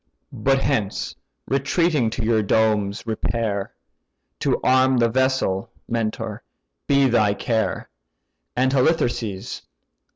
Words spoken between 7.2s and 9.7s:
care, And Halitherses!